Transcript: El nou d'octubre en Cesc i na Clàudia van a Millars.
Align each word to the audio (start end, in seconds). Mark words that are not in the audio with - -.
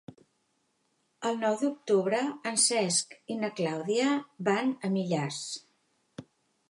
El 1.31 1.35
nou 1.43 1.57
d'octubre 1.63 2.21
en 2.53 2.57
Cesc 2.63 3.13
i 3.35 3.37
na 3.43 3.51
Clàudia 3.61 4.09
van 4.51 4.73
a 4.89 4.95
Millars. 4.97 5.39